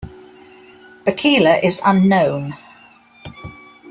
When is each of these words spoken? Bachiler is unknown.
Bachiler 1.05 1.63
is 1.63 1.79
unknown. 1.85 2.55